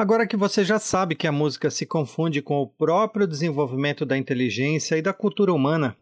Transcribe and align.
Agora 0.00 0.26
que 0.26 0.34
você 0.34 0.64
já 0.64 0.78
sabe 0.78 1.14
que 1.14 1.26
a 1.26 1.32
música 1.32 1.70
se 1.70 1.84
confunde 1.84 2.40
com 2.40 2.54
o 2.62 2.66
próprio 2.66 3.26
desenvolvimento 3.26 4.06
da 4.06 4.16
inteligência 4.16 4.96
e 4.96 5.02
da 5.02 5.12
cultura 5.12 5.52
humana, 5.52 5.94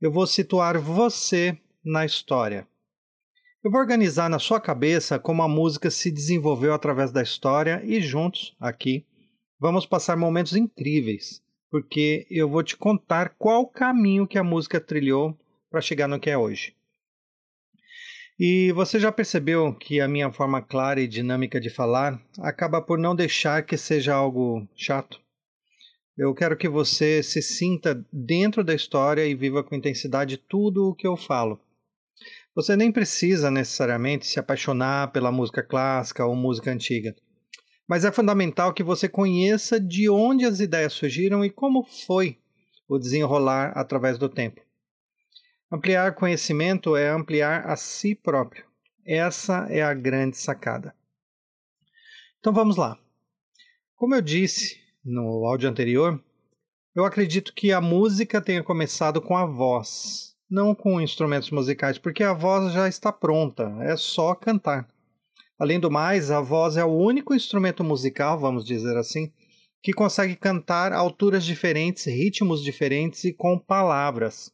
eu 0.00 0.10
vou 0.10 0.26
situar 0.26 0.76
você 0.76 1.56
na 1.84 2.04
história. 2.04 2.66
Eu 3.62 3.70
vou 3.70 3.80
organizar 3.80 4.28
na 4.28 4.40
sua 4.40 4.60
cabeça 4.60 5.20
como 5.20 5.40
a 5.40 5.46
música 5.46 5.88
se 5.88 6.10
desenvolveu 6.10 6.74
através 6.74 7.12
da 7.12 7.22
história 7.22 7.80
e 7.84 8.00
juntos, 8.00 8.56
aqui, 8.58 9.06
vamos 9.56 9.86
passar 9.86 10.16
momentos 10.16 10.56
incríveis, 10.56 11.40
porque 11.70 12.26
eu 12.28 12.48
vou 12.48 12.64
te 12.64 12.76
contar 12.76 13.36
qual 13.38 13.68
caminho 13.68 14.26
que 14.26 14.36
a 14.36 14.42
música 14.42 14.80
trilhou 14.80 15.38
para 15.70 15.80
chegar 15.80 16.08
no 16.08 16.18
que 16.18 16.28
é 16.28 16.36
hoje. 16.36 16.74
E 18.44 18.72
você 18.72 18.98
já 18.98 19.12
percebeu 19.12 19.72
que 19.72 20.00
a 20.00 20.08
minha 20.08 20.32
forma 20.32 20.60
clara 20.60 21.00
e 21.00 21.06
dinâmica 21.06 21.60
de 21.60 21.70
falar 21.70 22.20
acaba 22.40 22.82
por 22.82 22.98
não 22.98 23.14
deixar 23.14 23.64
que 23.64 23.76
seja 23.76 24.12
algo 24.12 24.66
chato? 24.74 25.20
Eu 26.18 26.34
quero 26.34 26.56
que 26.56 26.68
você 26.68 27.22
se 27.22 27.40
sinta 27.40 28.04
dentro 28.12 28.64
da 28.64 28.74
história 28.74 29.24
e 29.24 29.36
viva 29.36 29.62
com 29.62 29.76
intensidade 29.76 30.36
tudo 30.36 30.88
o 30.88 30.92
que 30.92 31.06
eu 31.06 31.16
falo. 31.16 31.60
Você 32.52 32.74
nem 32.74 32.90
precisa 32.90 33.48
necessariamente 33.48 34.26
se 34.26 34.40
apaixonar 34.40 35.12
pela 35.12 35.30
música 35.30 35.62
clássica 35.62 36.26
ou 36.26 36.34
música 36.34 36.72
antiga, 36.72 37.14
mas 37.86 38.04
é 38.04 38.10
fundamental 38.10 38.74
que 38.74 38.82
você 38.82 39.08
conheça 39.08 39.78
de 39.78 40.10
onde 40.10 40.44
as 40.44 40.58
ideias 40.58 40.94
surgiram 40.94 41.44
e 41.44 41.48
como 41.48 41.84
foi 41.84 42.38
o 42.88 42.98
desenrolar 42.98 43.70
através 43.76 44.18
do 44.18 44.28
tempo. 44.28 44.60
Ampliar 45.72 46.14
conhecimento 46.14 46.94
é 46.96 47.08
ampliar 47.08 47.66
a 47.66 47.76
si 47.76 48.14
próprio. 48.14 48.66
Essa 49.06 49.66
é 49.70 49.80
a 49.80 49.94
grande 49.94 50.36
sacada. 50.36 50.94
Então 52.38 52.52
vamos 52.52 52.76
lá. 52.76 52.98
Como 53.96 54.14
eu 54.14 54.20
disse 54.20 54.78
no 55.02 55.46
áudio 55.46 55.70
anterior, 55.70 56.22
eu 56.94 57.06
acredito 57.06 57.54
que 57.54 57.72
a 57.72 57.80
música 57.80 58.38
tenha 58.38 58.62
começado 58.62 59.22
com 59.22 59.34
a 59.34 59.46
voz, 59.46 60.36
não 60.50 60.74
com 60.74 61.00
instrumentos 61.00 61.50
musicais, 61.50 61.96
porque 61.96 62.22
a 62.22 62.34
voz 62.34 62.74
já 62.74 62.86
está 62.86 63.10
pronta, 63.10 63.74
é 63.80 63.96
só 63.96 64.34
cantar. 64.34 64.86
Além 65.58 65.80
do 65.80 65.90
mais, 65.90 66.30
a 66.30 66.42
voz 66.42 66.76
é 66.76 66.84
o 66.84 66.92
único 66.92 67.34
instrumento 67.34 67.82
musical, 67.82 68.38
vamos 68.38 68.66
dizer 68.66 68.98
assim, 68.98 69.32
que 69.82 69.94
consegue 69.94 70.36
cantar 70.36 70.92
alturas 70.92 71.46
diferentes, 71.46 72.04
ritmos 72.04 72.62
diferentes 72.62 73.24
e 73.24 73.32
com 73.32 73.58
palavras. 73.58 74.52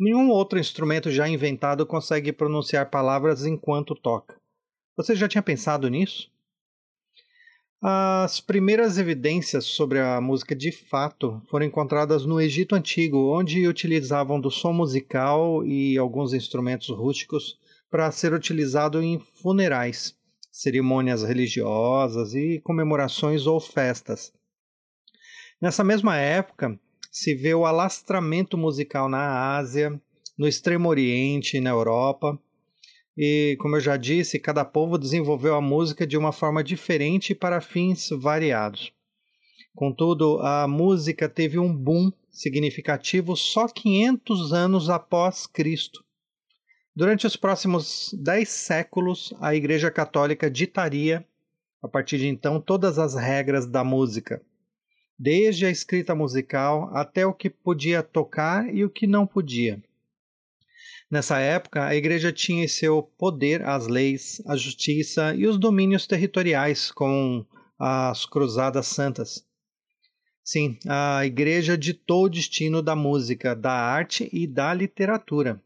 Nenhum 0.00 0.30
outro 0.30 0.58
instrumento 0.58 1.10
já 1.10 1.28
inventado 1.28 1.84
consegue 1.84 2.32
pronunciar 2.32 2.88
palavras 2.88 3.44
enquanto 3.44 3.94
toca. 3.94 4.34
Você 4.96 5.14
já 5.14 5.28
tinha 5.28 5.42
pensado 5.42 5.86
nisso? 5.90 6.30
As 7.82 8.40
primeiras 8.40 8.96
evidências 8.96 9.66
sobre 9.66 9.98
a 10.00 10.18
música 10.18 10.56
de 10.56 10.72
fato 10.72 11.42
foram 11.50 11.66
encontradas 11.66 12.24
no 12.24 12.40
Egito 12.40 12.74
Antigo, 12.74 13.38
onde 13.38 13.68
utilizavam 13.68 14.40
do 14.40 14.50
som 14.50 14.72
musical 14.72 15.66
e 15.66 15.98
alguns 15.98 16.32
instrumentos 16.32 16.88
rústicos 16.88 17.58
para 17.90 18.10
ser 18.10 18.32
utilizado 18.32 19.02
em 19.02 19.18
funerais, 19.18 20.16
cerimônias 20.50 21.22
religiosas 21.22 22.32
e 22.34 22.58
comemorações 22.60 23.46
ou 23.46 23.60
festas. 23.60 24.32
Nessa 25.60 25.84
mesma 25.84 26.16
época, 26.16 26.80
se 27.10 27.34
vê 27.34 27.54
o 27.54 27.66
alastramento 27.66 28.56
musical 28.56 29.08
na 29.08 29.56
Ásia, 29.56 30.00
no 30.38 30.46
Extremo 30.46 30.88
Oriente 30.88 31.56
e 31.56 31.60
na 31.60 31.70
Europa. 31.70 32.38
E, 33.16 33.56
como 33.60 33.76
eu 33.76 33.80
já 33.80 33.96
disse, 33.96 34.38
cada 34.38 34.64
povo 34.64 34.96
desenvolveu 34.96 35.54
a 35.54 35.60
música 35.60 36.06
de 36.06 36.16
uma 36.16 36.32
forma 36.32 36.62
diferente 36.62 37.34
para 37.34 37.60
fins 37.60 38.08
variados. 38.10 38.92
Contudo, 39.74 40.38
a 40.40 40.66
música 40.68 41.28
teve 41.28 41.58
um 41.58 41.74
boom 41.74 42.12
significativo 42.30 43.36
só 43.36 43.66
500 43.66 44.52
anos 44.52 44.88
após 44.88 45.46
Cristo. 45.46 46.04
Durante 46.94 47.26
os 47.26 47.36
próximos 47.36 48.14
dez 48.18 48.48
séculos, 48.48 49.34
a 49.40 49.54
Igreja 49.54 49.90
Católica 49.90 50.50
ditaria, 50.50 51.26
a 51.82 51.88
partir 51.88 52.18
de 52.18 52.28
então, 52.28 52.60
todas 52.60 52.98
as 52.98 53.14
regras 53.14 53.66
da 53.66 53.82
música 53.82 54.42
desde 55.20 55.66
a 55.66 55.70
escrita 55.70 56.14
musical 56.14 56.88
até 56.94 57.26
o 57.26 57.34
que 57.34 57.50
podia 57.50 58.02
tocar 58.02 58.74
e 58.74 58.82
o 58.82 58.88
que 58.88 59.06
não 59.06 59.26
podia. 59.26 59.78
Nessa 61.10 61.38
época, 61.38 61.84
a 61.84 61.94
igreja 61.94 62.32
tinha 62.32 62.64
em 62.64 62.68
seu 62.68 63.02
poder 63.02 63.62
as 63.62 63.86
leis, 63.86 64.40
a 64.46 64.56
justiça 64.56 65.34
e 65.34 65.46
os 65.46 65.58
domínios 65.58 66.06
territoriais, 66.06 66.90
com 66.90 67.44
as 67.78 68.24
Cruzadas 68.24 68.86
Santas. 68.86 69.44
Sim, 70.42 70.78
a 70.88 71.26
igreja 71.26 71.76
ditou 71.76 72.24
o 72.24 72.30
destino 72.30 72.80
da 72.80 72.96
música, 72.96 73.54
da 73.54 73.72
arte 73.72 74.26
e 74.32 74.46
da 74.46 74.72
literatura. 74.72 75.60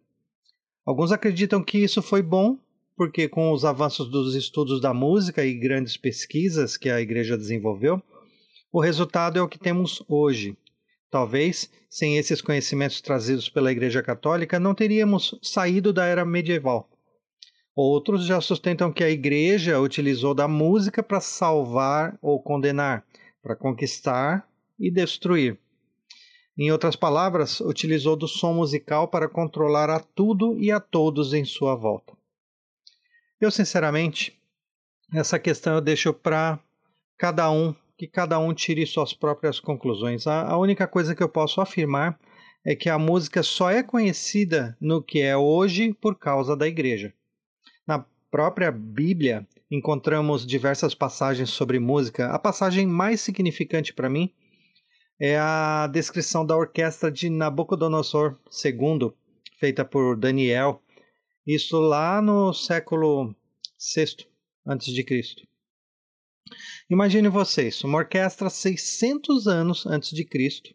Alguns 0.85 1.13
acreditam 1.13 1.63
que 1.63 1.79
isso 1.79 2.03
foi 2.03 2.23
bom, 2.23 2.59
porque 2.97 3.29
com 3.29 3.53
os 3.53 3.65
avanços 3.65 4.11
dos 4.11 4.35
estudos 4.35 4.81
da 4.81 4.93
música 4.93 5.45
e 5.45 5.55
grandes 5.55 5.97
pesquisas 5.97 6.77
que 6.77 6.91
a 6.91 7.01
igreja 7.01 7.37
desenvolveu, 7.39 8.03
o 8.75 8.81
resultado 8.81 9.39
é 9.39 9.43
o 9.43 9.47
que 9.47 9.57
temos 9.57 10.03
hoje. 10.09 10.59
Talvez, 11.09 11.71
sem 11.89 12.19
esses 12.19 12.43
conhecimentos 12.43 13.01
trazidos 13.01 13.49
pela 13.49 13.71
Igreja 13.71 14.03
Católica, 14.03 14.59
não 14.59 14.75
teríamos 14.75 15.39
saído 15.41 15.93
da 15.93 16.07
era 16.07 16.25
medieval. 16.25 16.91
Outros 17.73 18.27
já 18.27 18.41
sustentam 18.41 18.93
que 18.93 19.05
a 19.05 19.09
Igreja 19.09 19.79
utilizou 19.79 20.35
da 20.35 20.49
música 20.49 21.05
para 21.05 21.21
salvar 21.21 22.19
ou 22.21 22.43
condenar, 22.43 23.07
para 23.41 23.55
conquistar 23.55 24.45
e 24.77 24.91
destruir. 24.91 25.57
Em 26.59 26.73
outras 26.73 26.97
palavras, 26.97 27.61
utilizou 27.61 28.17
do 28.17 28.27
som 28.27 28.55
musical 28.55 29.07
para 29.07 29.29
controlar 29.29 29.89
a 29.89 30.01
tudo 30.01 30.61
e 30.61 30.73
a 30.73 30.81
todos 30.81 31.33
em 31.33 31.45
sua 31.45 31.77
volta. 31.77 32.13
Eu, 33.41 33.53
sinceramente, 33.53 34.37
essa 35.13 35.39
questão 35.39 35.75
eu 35.75 35.81
deixo 35.81 36.13
para 36.13 36.59
cada 37.17 37.49
um 37.53 37.73
que 37.97 38.07
cada 38.07 38.39
um 38.39 38.53
tire 38.53 38.87
suas 38.87 39.13
próprias 39.13 39.61
conclusões. 39.61 40.27
A, 40.27 40.49
a 40.49 40.59
única 40.59 40.87
coisa 40.87 41.15
que 41.15 41.23
eu 41.23 41.29
posso 41.29 41.61
afirmar 41.61 42.19
é 42.65 42.75
que 42.75 42.89
a 42.89 42.99
música 42.99 43.43
só 43.43 43.71
é 43.71 43.83
conhecida 43.83 44.77
no 44.81 45.03
que 45.03 45.21
é 45.21 45.37
hoje 45.37 45.93
por 45.93 46.19
causa 46.19 46.57
da 46.57 46.67
igreja. 46.67 47.13
Na 47.87 48.05
própria 48.31 48.73
Bíblia, 48.73 49.47
encontramos 49.71 50.47
diversas 50.47 50.95
passagens 50.95 51.51
sobre 51.51 51.79
música. 51.79 52.31
A 52.31 52.39
passagem 52.39 52.87
mais 52.87 53.21
significante 53.21 53.93
para 53.93 54.09
mim 54.09 54.33
é 55.21 55.39
a 55.39 55.87
descrição 55.87 56.45
da 56.45 56.57
orquestra 56.57 57.11
de 57.11 57.31
Nabucodonosor 57.31 58.39
II, 58.65 59.13
feita 59.59 59.85
por 59.85 60.17
Daniel, 60.17 60.83
isso 61.47 61.79
lá 61.79 62.23
no 62.23 62.53
século 62.55 63.35
VI 63.79 64.27
antes 64.67 64.93
de 64.93 65.05
Cristo. 65.05 65.47
Imagine 66.91 67.29
vocês, 67.29 67.83
uma 67.83 67.97
orquestra 67.97 68.51
600 68.51 69.49
anos 69.49 69.87
antes 69.87 70.11
de 70.11 70.23
Cristo, 70.23 70.75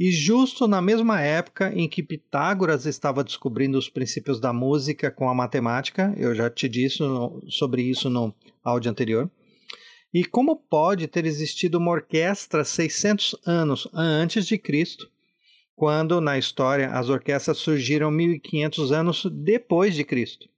e 0.00 0.10
justo 0.10 0.66
na 0.66 0.80
mesma 0.80 1.20
época 1.20 1.70
em 1.74 1.86
que 1.86 2.02
Pitágoras 2.02 2.86
estava 2.86 3.22
descobrindo 3.22 3.76
os 3.76 3.90
princípios 3.90 4.40
da 4.40 4.54
música 4.54 5.10
com 5.10 5.28
a 5.28 5.34
matemática, 5.34 6.14
eu 6.16 6.34
já 6.34 6.48
te 6.48 6.66
disse 6.66 7.00
sobre 7.50 7.82
isso 7.82 8.08
no 8.08 8.34
áudio 8.64 8.90
anterior. 8.90 9.30
E 10.14 10.24
como 10.24 10.56
pode 10.56 11.06
ter 11.06 11.26
existido 11.26 11.76
uma 11.76 11.90
orquestra 11.90 12.64
600 12.64 13.36
anos 13.46 13.86
antes 13.92 14.46
de 14.46 14.56
Cristo, 14.56 15.10
quando 15.76 16.22
na 16.22 16.38
história 16.38 16.88
as 16.90 17.10
orquestras 17.10 17.58
surgiram 17.58 18.10
1500 18.10 18.90
anos 18.92 19.26
depois 19.30 19.94
de 19.94 20.04
Cristo? 20.04 20.48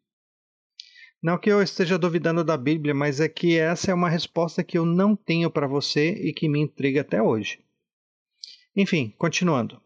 Não 1.24 1.38
que 1.38 1.50
eu 1.50 1.62
esteja 1.62 1.98
duvidando 1.98 2.44
da 2.44 2.54
Bíblia, 2.54 2.92
mas 2.92 3.18
é 3.18 3.30
que 3.30 3.56
essa 3.56 3.90
é 3.90 3.94
uma 3.94 4.10
resposta 4.10 4.62
que 4.62 4.76
eu 4.76 4.84
não 4.84 5.16
tenho 5.16 5.50
para 5.50 5.66
você 5.66 6.10
e 6.10 6.34
que 6.34 6.50
me 6.50 6.60
intriga 6.60 7.00
até 7.00 7.22
hoje. 7.22 7.60
Enfim, 8.76 9.14
continuando. 9.16 9.80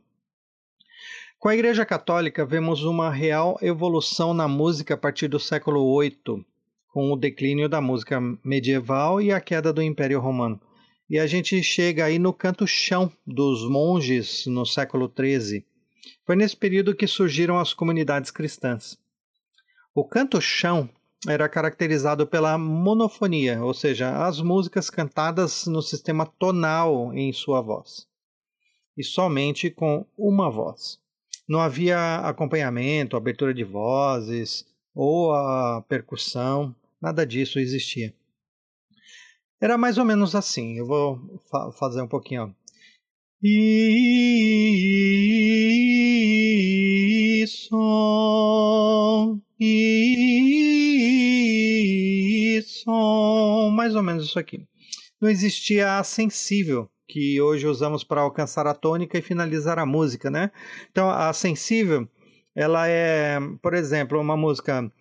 Com 1.39 1.49
a 1.49 1.55
Igreja 1.55 1.87
Católica, 1.87 2.45
vemos 2.45 2.83
uma 2.83 3.09
real 3.09 3.57
evolução 3.63 4.35
na 4.35 4.49
música 4.49 4.95
a 4.95 4.97
partir 4.97 5.29
do 5.29 5.39
século 5.39 6.01
VIII, 6.01 6.45
com 6.89 7.13
o 7.13 7.17
declínio 7.17 7.69
da 7.69 7.81
música 7.81 8.21
medieval 8.43 9.23
e 9.23 9.31
a 9.31 9.41
queda 9.41 9.73
do 9.73 9.81
Império 9.81 10.19
Romano. 10.19 10.61
E 11.09 11.21
a 11.21 11.27
gente 11.29 11.63
chega 11.63 12.07
aí 12.07 12.19
no 12.19 12.33
canto-chão 12.33 13.13
dos 13.25 13.63
monges 13.63 14.45
no 14.47 14.67
século 14.67 15.09
XIII. 15.17 15.65
Foi 16.27 16.35
nesse 16.35 16.57
período 16.57 16.97
que 16.97 17.07
surgiram 17.07 17.61
as 17.61 17.73
comunidades 17.73 18.33
cristãs. 18.33 18.99
O 19.95 20.05
canto-chão 20.05 20.91
era 21.27 21.49
caracterizado 21.49 22.27
pela 22.27 22.57
monofonia, 22.57 23.63
ou 23.63 23.75
seja, 23.75 24.25
as 24.25 24.41
músicas 24.41 24.89
cantadas 24.89 25.67
no 25.67 25.83
sistema 25.83 26.27
tonal 26.27 27.13
em 27.13 27.33
sua 27.33 27.61
voz, 27.61 28.07
e 28.97 29.03
somente 29.03 29.71
com 29.71 30.07
uma 30.17 30.51
voz. 30.51 30.99
Não 31.49 31.61
havia 31.61 32.17
acompanhamento, 32.19 33.17
abertura 33.17 33.55
de 33.55 33.65
vozes 33.65 34.67
ou 34.95 35.33
a 35.33 35.83
percussão, 35.89 36.75
nada 37.01 37.27
disso 37.27 37.59
existia. 37.59 38.15
Era 39.61 39.77
mais 39.77 39.99
ou 39.99 40.05
menos 40.05 40.35
assim. 40.35 40.79
Eu 40.79 40.87
vou 40.87 41.41
fa 41.51 41.73
fazer 41.73 42.01
um 42.03 42.09
pouquinho. 42.09 42.43
Ó. 42.43 42.51
E 43.43 44.68
mais 53.89 53.97
ou 53.97 54.03
menos 54.03 54.27
isso 54.27 54.39
aqui. 54.39 54.67
Não 55.21 55.31
existia 55.31 55.99
a 55.99 56.05
sensível 56.05 56.91
que 57.09 57.41
hoje 57.41 57.67
usamos 57.67 58.05
para 58.05 58.21
alcançar 58.21 58.67
a 58.67 58.75
tônica 58.75 59.17
e 59.17 59.23
finalizar 59.23 59.79
a 59.79 59.87
música, 59.87 60.31
né? 60.31 60.51
Então 60.91 61.09
a 61.09 61.33
sensível, 61.33 62.07
ela 62.55 62.87
é, 62.87 63.39
por 63.63 63.73
exemplo, 63.73 64.21
uma 64.21 64.37
música 64.37 64.93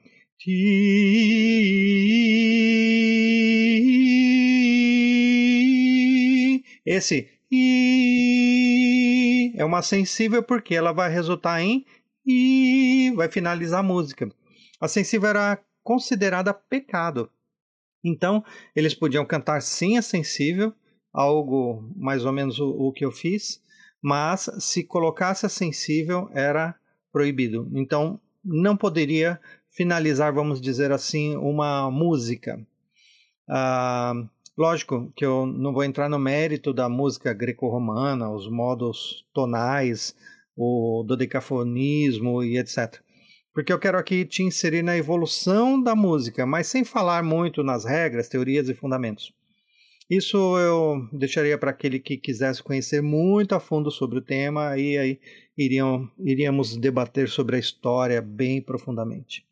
esse 6.86 7.28
i 7.52 9.54
é 9.58 9.66
uma 9.66 9.82
sensível 9.82 10.42
porque 10.44 10.76
ela 10.76 10.94
vai 10.94 11.12
resultar 11.12 11.62
em 11.62 11.86
e 12.26 13.12
vai 13.16 13.30
finalizar 13.30 13.82
a 13.82 13.84
música. 13.84 14.30
A 14.80 14.88
sensível 14.88 15.30
era 15.30 15.60
considerada 15.84 16.54
pecado. 16.54 17.30
Então, 18.04 18.44
eles 18.76 18.94
podiam 18.94 19.26
cantar 19.26 19.62
sim 19.62 19.98
a 19.98 20.02
sensível, 20.02 20.74
algo 21.14 21.92
mais 21.96 22.26
ou 22.26 22.32
menos 22.32 22.60
o, 22.60 22.70
o 22.70 22.92
que 22.92 23.06
eu 23.06 23.12
fiz, 23.12 23.62
mas 24.02 24.50
se 24.60 24.84
colocasse 24.84 25.46
a 25.46 25.50
sensível 25.50 26.30
era 26.34 26.76
proibido. 27.12 27.70
Então, 27.74 28.20
não 28.44 28.78
poderia 28.78 29.40
finalizar, 29.72 30.34
vamos 30.34 30.62
dizer 30.62 30.92
assim, 30.92 31.36
uma 31.36 31.90
música. 31.92 32.60
Ah, 33.50 34.14
Lógico 34.58 35.14
que 35.16 35.24
eu 35.24 35.46
não 35.46 35.72
vou 35.72 35.84
entrar 35.84 36.10
no 36.10 36.18
mérito 36.18 36.74
da 36.74 36.90
música 36.90 37.32
greco-romana, 37.32 38.32
os 38.32 38.50
modos 38.50 39.24
tonais, 39.32 40.16
o 40.56 41.04
dodecafonismo 41.06 42.44
e 42.44 42.58
etc. 42.58 43.00
Porque 43.58 43.74
eu 43.74 43.80
quero 43.80 43.98
aqui 43.98 44.24
te 44.24 44.44
inserir 44.44 44.84
na 44.84 44.96
evolução 44.96 45.82
da 45.82 45.96
música, 45.96 46.46
mas 46.46 46.68
sem 46.68 46.84
falar 46.84 47.24
muito 47.24 47.64
nas 47.64 47.86
regras, 47.86 48.30
teorias 48.30 48.70
e 48.70 48.76
fundamentos. 48.76 49.34
Isso 50.08 50.38
eu 50.60 51.10
deixaria 51.12 51.58
para 51.58 51.72
aquele 51.72 52.00
que 52.00 52.18
quisesse 52.18 52.62
conhecer 52.62 53.02
muito 53.02 53.56
a 53.56 53.60
fundo 53.60 53.90
sobre 53.90 54.20
o 54.20 54.22
tema 54.22 54.78
e 54.78 54.96
aí 54.96 55.20
iriam, 55.58 56.08
iríamos 56.20 56.78
debater 56.78 57.28
sobre 57.30 57.56
a 57.56 57.60
história 57.60 58.22
bem 58.22 58.62
profundamente. 58.62 59.44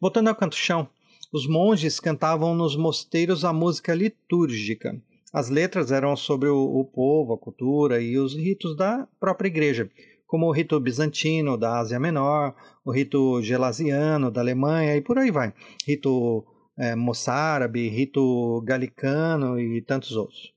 Voltando 0.00 0.28
ao 0.28 0.34
canto 0.34 0.56
chão, 0.56 0.88
os 1.30 1.46
monges 1.46 2.00
cantavam 2.00 2.54
nos 2.54 2.74
mosteiros 2.74 3.44
a 3.44 3.52
música 3.52 3.92
litúrgica. 3.92 4.98
As 5.30 5.50
letras 5.50 5.92
eram 5.92 6.16
sobre 6.16 6.48
o, 6.48 6.56
o 6.56 6.82
povo, 6.86 7.34
a 7.34 7.38
cultura 7.38 8.00
e 8.00 8.16
os 8.16 8.34
ritos 8.34 8.74
da 8.74 9.06
própria 9.20 9.48
igreja, 9.48 9.90
como 10.26 10.46
o 10.46 10.52
rito 10.52 10.78
bizantino 10.80 11.56
da 11.56 11.78
Ásia 11.78 12.00
Menor, 12.00 12.54
o 12.84 12.92
rito 12.92 13.40
gelasiano 13.42 14.30
da 14.30 14.40
Alemanha 14.40 14.96
e 14.96 15.00
por 15.00 15.18
aí 15.18 15.30
vai. 15.30 15.52
Rito 15.86 16.44
é, 16.76 16.94
moçárabe, 16.94 17.88
rito 17.88 18.62
galicano 18.64 19.58
e 19.60 19.80
tantos 19.82 20.16
outros. 20.16 20.52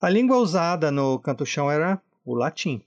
A 0.00 0.08
língua 0.08 0.36
usada 0.36 0.90
no 0.90 1.18
canto-chão 1.18 1.70
era 1.70 2.00
o 2.24 2.34
latim. 2.34 2.82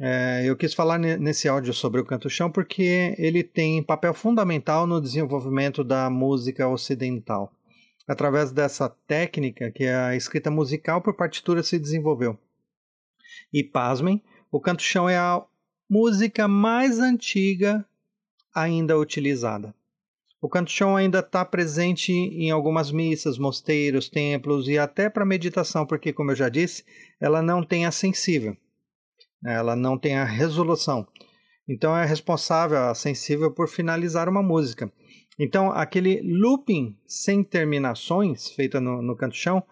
É, 0.00 0.42
eu 0.44 0.56
quis 0.56 0.74
falar 0.74 0.98
nesse 0.98 1.48
áudio 1.48 1.72
sobre 1.72 2.00
o 2.00 2.04
canto-chão 2.04 2.50
porque 2.50 3.14
ele 3.18 3.44
tem 3.44 3.82
papel 3.82 4.12
fundamental 4.12 4.86
no 4.86 5.00
desenvolvimento 5.00 5.84
da 5.84 6.10
música 6.10 6.66
ocidental. 6.66 7.52
Através 8.08 8.50
dessa 8.50 8.88
técnica 9.06 9.70
que 9.70 9.86
a 9.86 10.16
escrita 10.16 10.50
musical 10.50 11.00
por 11.00 11.14
partitura 11.14 11.62
se 11.62 11.78
desenvolveu. 11.78 12.36
E 13.52 13.62
pasmem, 13.62 14.20
o 14.52 14.60
canto-chão 14.60 15.08
é 15.08 15.16
a 15.16 15.42
música 15.90 16.46
mais 16.46 17.00
antiga 17.00 17.84
ainda 18.54 18.96
utilizada. 18.96 19.74
O 20.40 20.48
canto-chão 20.48 20.96
ainda 20.96 21.18
está 21.18 21.44
presente 21.44 22.12
em 22.12 22.52
algumas 22.52 22.92
missas, 22.92 23.38
mosteiros, 23.38 24.08
templos 24.08 24.68
e 24.68 24.78
até 24.78 25.10
para 25.10 25.24
meditação, 25.24 25.84
porque, 25.84 26.12
como 26.12 26.30
eu 26.30 26.36
já 26.36 26.48
disse, 26.48 26.84
ela 27.20 27.42
não 27.42 27.64
tem 27.64 27.86
a 27.86 27.90
sensível 27.90 28.56
ela 29.44 29.74
não 29.74 29.98
tem 29.98 30.16
a 30.16 30.24
resolução. 30.24 31.06
Então 31.68 31.96
é 31.96 32.04
responsável, 32.04 32.94
sensível 32.94 33.50
por 33.50 33.68
finalizar 33.68 34.28
uma 34.28 34.42
música. 34.42 34.92
Então 35.38 35.70
aquele 35.72 36.20
looping 36.22 36.96
sem 37.06 37.42
terminações 37.42 38.50
feita 38.50 38.80
no, 38.80 39.02
no 39.02 39.16
canto 39.16 39.36
chão 39.36 39.62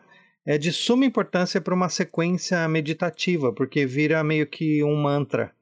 é 0.45 0.57
de 0.57 0.73
suma 0.73 1.05
importância 1.05 1.61
para 1.61 1.75
uma 1.75 1.89
sequência 1.89 2.67
meditativa, 2.69 3.53
porque 3.53 3.87
vira 3.87 4.25
meio 4.25 4.47
que 4.47 4.83
um 4.83 4.97
mantra. 4.97 5.55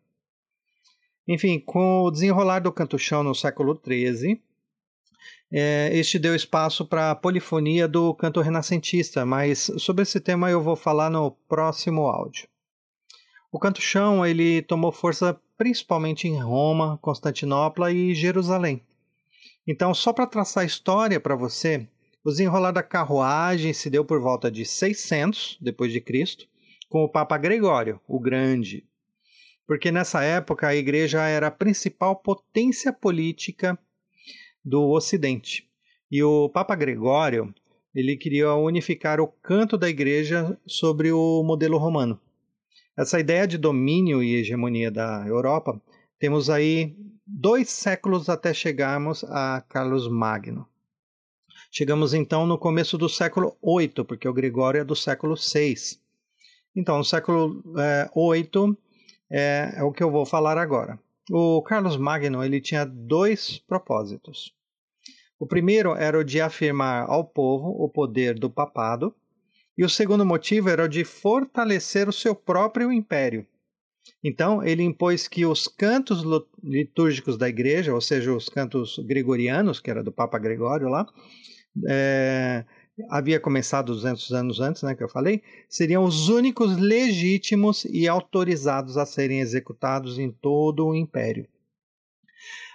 Enfim, 1.27 1.61
com 1.61 2.03
o 2.03 2.11
desenrolar 2.11 2.61
do 2.61 2.73
canto 2.73 2.99
chão 2.99 3.23
no 3.23 3.35
século 3.35 3.79
XIII, 3.85 4.41
é, 5.51 5.91
este 5.93 6.19
deu 6.19 6.35
espaço 6.35 6.87
para 6.87 7.11
a 7.11 7.15
polifonia 7.15 7.89
do 7.89 8.15
canto 8.15 8.41
renascentista, 8.41 9.25
mas 9.25 9.71
sobre 9.79 10.03
esse 10.03 10.21
tema 10.21 10.51
eu 10.51 10.63
vou 10.63 10.77
falar 10.77 11.11
no 11.11 11.31
próximo 11.49 12.07
áudio. 12.07 12.49
O 13.51 13.59
canto-chão 13.59 14.27
ele 14.27 14.61
tomou 14.63 14.93
força 14.93 15.39
principalmente 15.57 16.29
em 16.29 16.39
Roma, 16.39 16.99
Constantinopla 17.01 17.91
e 17.91 18.15
Jerusalém. 18.15 18.83
Então, 19.67 19.93
só 19.93 20.13
para 20.13 20.27
traçar 20.27 20.63
a 20.63 20.67
história 20.67 21.19
para 21.19 21.35
você, 21.35 21.87
o 22.29 22.31
desenrolar 22.31 22.73
da 22.73 22.83
carruagem 22.83 23.73
se 23.73 23.89
deu 23.89 24.05
por 24.05 24.21
volta 24.21 24.51
de 24.51 24.63
600 24.63 25.57
depois 25.63 25.91
de 25.91 25.99
Cristo, 25.99 26.47
com 26.87 27.03
o 27.03 27.09
Papa 27.09 27.39
Gregório, 27.39 27.99
o 28.07 28.21
Grande. 28.21 28.85
Porque 29.67 29.91
nessa 29.91 30.23
época 30.23 30.69
a 30.69 30.77
igreja 30.77 31.27
era 31.27 31.47
a 31.47 31.51
principal 31.51 32.17
potência 32.17 32.93
política 32.93 33.79
do 34.63 34.91
Ocidente. 34.91 35.67
E 36.11 36.23
o 36.23 36.51
Papa 36.51 36.75
Gregório, 36.75 37.55
ele 37.95 38.15
queria 38.15 38.53
unificar 38.55 39.23
o 39.23 39.29
canto 39.29 39.79
da 39.79 39.89
igreja 39.89 40.55
sobre 40.67 41.11
o 41.11 41.43
modelo 41.43 41.79
romano. 41.79 42.21
Essa 42.95 43.19
ideia 43.19 43.47
de 43.47 43.57
domínio 43.57 44.23
e 44.23 44.35
hegemonia 44.35 44.91
da 44.91 45.25
Europa, 45.27 45.81
temos 46.19 46.51
aí 46.51 46.95
dois 47.27 47.71
séculos 47.71 48.29
até 48.29 48.53
chegarmos 48.53 49.25
a 49.25 49.65
Carlos 49.67 50.07
Magno. 50.11 50.69
Chegamos 51.71 52.15
então 52.15 52.47
no 52.47 52.57
começo 52.57 52.97
do 52.97 53.09
século 53.09 53.57
VIII, 53.63 54.05
porque 54.05 54.27
o 54.27 54.33
Gregório 54.33 54.81
é 54.81 54.85
do 54.85 54.97
século 54.97 55.35
VI. 55.37 55.99
Então, 56.75 56.97
no 56.97 57.05
século 57.05 57.63
VIII 57.63 58.77
é, 59.31 59.75
é, 59.77 59.81
é 59.81 59.83
o 59.83 59.93
que 59.93 60.03
eu 60.03 60.11
vou 60.11 60.25
falar 60.25 60.57
agora. 60.57 60.99
O 61.31 61.61
Carlos 61.63 61.97
Magno 61.97 62.43
ele 62.43 62.61
tinha 62.61 62.87
dois 62.87 63.59
propósitos. 63.59 64.55
O 65.39 65.47
primeiro 65.47 65.95
era 65.95 66.19
o 66.19 66.25
de 66.25 66.41
afirmar 66.41 67.09
ao 67.09 67.23
povo 67.23 67.69
o 67.69 67.89
poder 67.89 68.39
do 68.39 68.49
papado 68.49 69.15
e 69.77 69.85
o 69.85 69.89
segundo 69.89 70.25
motivo 70.25 70.71
era 70.71 70.85
o 70.85 70.89
de 70.89 71.05
fortalecer 71.05 72.09
o 72.09 72.13
seu 72.13 72.35
próprio 72.35 72.91
império. 72.91 73.47
Então, 74.25 74.65
ele 74.65 74.83
impôs 74.83 75.29
que 75.29 75.45
os 75.47 75.69
cantos 75.69 76.25
litúrgicos 76.65 77.37
da 77.37 77.49
igreja, 77.49 77.95
ou 77.95 78.01
seja, 78.01 78.35
os 78.35 78.49
cantos 78.49 78.99
gregorianos, 78.99 79.79
que 79.79 79.91
era 79.91 80.03
do 80.03 80.11
Papa 80.11 80.39
Gregório 80.39 80.89
lá, 80.89 81.07
é, 81.87 82.65
havia 83.09 83.39
começado 83.39 83.93
200 83.93 84.33
anos 84.33 84.61
antes, 84.61 84.83
né, 84.83 84.95
que 84.95 85.03
eu 85.03 85.09
falei, 85.09 85.43
seriam 85.69 86.05
os 86.05 86.29
únicos 86.29 86.77
legítimos 86.77 87.85
e 87.85 88.09
autorizados 88.09 88.97
a 88.97 89.07
serem 89.07 89.41
executados 89.41 90.19
em 90.19 90.31
todo 90.31 90.87
o 90.87 90.95
império. 90.95 91.47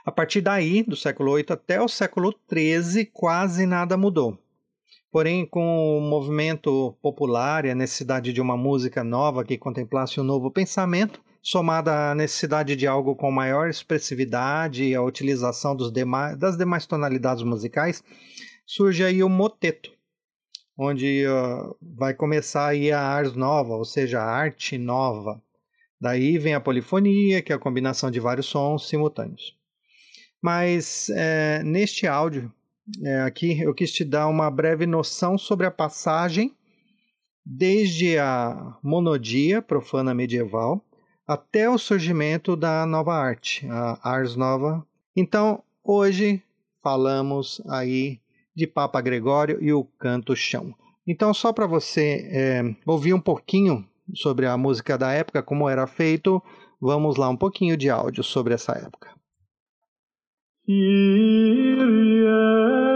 A 0.06 0.12
partir 0.12 0.42
daí, 0.42 0.84
do 0.84 0.96
século 0.96 1.36
VIII 1.36 1.46
até 1.50 1.82
o 1.82 1.88
século 1.88 2.34
XIII, 2.52 3.06
quase 3.06 3.66
nada 3.66 3.96
mudou. 3.96 4.38
Porém, 5.10 5.46
com 5.46 5.98
o 5.98 6.02
movimento 6.02 6.94
popular 7.02 7.66
e 7.66 7.70
a 7.70 7.76
necessidade 7.76 8.34
de 8.34 8.42
uma 8.42 8.58
música 8.58 9.04
nova 9.04 9.46
que 9.46 9.58
contemplasse 9.58 10.20
um 10.20 10.24
novo 10.24 10.50
pensamento, 10.52 11.22
somada 11.42 12.12
à 12.12 12.16
necessidade 12.16 12.76
de 12.76 12.88
algo 12.88 13.16
com 13.16 13.30
maior 13.30 13.70
expressividade 13.70 14.84
e 14.84 14.96
a 14.96 15.02
utilização 15.02 15.76
demais, 15.76 16.38
das 16.38 16.58
demais 16.58 16.86
tonalidades 16.86 17.44
musicais, 17.44 18.04
surge 18.66 19.04
aí 19.04 19.24
o 19.24 19.30
moteto, 19.30 19.92
onde 20.78 21.26
uh, 21.28 21.76
vai 21.82 22.14
começar 22.14 22.68
aí 22.68 22.92
a 22.92 23.00
ars 23.00 23.34
nova, 23.34 23.76
ou 23.76 23.86
seja, 23.86 24.20
a 24.20 24.26
arte 24.26 24.78
nova. 24.78 25.42
Daí 26.00 26.38
vem 26.38 26.54
a 26.54 26.60
polifonia, 26.60 27.42
que 27.42 27.52
é 27.52 27.56
a 27.56 27.60
combinação 27.60 28.12
de 28.12 28.20
vários 28.20 28.48
sons 28.48 28.88
simultâneos. 28.88 29.58
Mas 30.42 31.10
é, 31.10 31.64
neste 31.64 32.06
áudio 32.06 32.52
é, 33.02 33.22
aqui 33.22 33.62
eu 33.62 33.74
quis 33.74 33.92
te 33.92 34.04
dar 34.04 34.28
uma 34.28 34.52
breve 34.52 34.86
noção 34.86 35.38
sobre 35.38 35.66
a 35.66 35.72
passagem 35.72 36.54
desde 37.46 38.18
a 38.18 38.78
monodia 38.84 39.62
profana 39.62 40.14
medieval 40.14 40.84
até 41.26 41.70
o 41.70 41.78
surgimento 41.78 42.56
da 42.56 42.86
nova 42.86 43.14
arte, 43.14 43.66
a 43.70 43.98
Ars 44.04 44.36
Nova. 44.36 44.86
Então, 45.16 45.64
hoje 45.84 46.44
falamos 46.82 47.62
aí 47.70 48.20
de 48.56 48.68
Papa 48.68 49.02
Gregório 49.02 49.58
e 49.62 49.74
o 49.74 49.84
Canto 49.84 50.36
Chão. 50.36 50.74
Então, 51.06 51.34
só 51.34 51.52
para 51.52 51.68
você 51.68 52.30
é, 52.32 52.76
ouvir 52.86 53.14
um 53.14 53.20
pouquinho 53.20 53.86
sobre 54.14 54.46
a 54.46 54.58
música 54.58 54.98
da 54.98 55.12
época, 55.12 55.44
como 55.44 55.70
era 55.70 55.86
feito, 55.88 56.42
vamos 56.80 57.18
lá 57.18 57.30
um 57.30 57.38
pouquinho 57.38 57.76
de 57.76 57.90
áudio 57.90 58.24
sobre 58.24 58.54
essa 58.54 58.74
época. 58.74 59.10
Como 60.66 62.93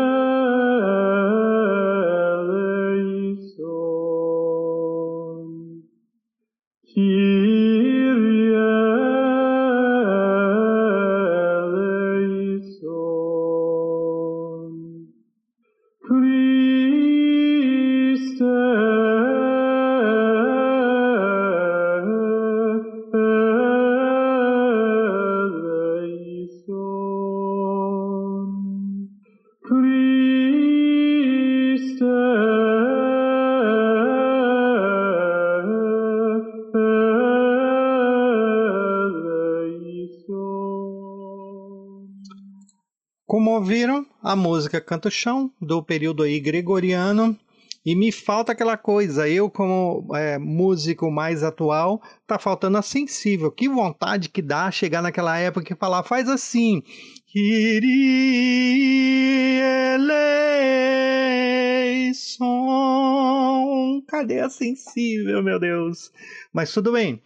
ouviram, 43.57 44.05
a 44.21 44.35
música 44.35 44.79
Canto 44.79 45.09
Chão, 45.09 45.51
do 45.59 45.81
período 45.81 46.21
aí 46.21 46.39
gregoriano, 46.39 47.37
e 47.83 47.95
me 47.95 48.11
falta 48.11 48.51
aquela 48.51 48.77
coisa, 48.77 49.27
eu 49.27 49.49
como 49.49 50.15
é, 50.15 50.37
músico 50.37 51.09
mais 51.09 51.41
atual, 51.41 52.01
tá 52.27 52.37
faltando 52.37 52.77
a 52.77 52.81
sensível. 52.81 53.51
Que 53.51 53.67
vontade 53.67 54.29
que 54.29 54.41
dá 54.41 54.69
chegar 54.69 55.01
naquela 55.01 55.37
época 55.39 55.73
e 55.73 55.75
falar, 55.75 56.03
faz 56.03 56.29
assim. 56.29 56.83
Cadê 64.07 64.39
a 64.41 64.49
sensível, 64.49 65.41
meu 65.41 65.59
Deus? 65.59 66.11
Mas 66.53 66.71
tudo 66.71 66.91
bem. 66.91 67.21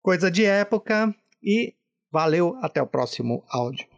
Coisa 0.00 0.30
de 0.30 0.44
época 0.44 1.14
e 1.42 1.74
valeu, 2.10 2.56
até 2.62 2.80
o 2.80 2.86
próximo 2.86 3.44
áudio. 3.50 3.95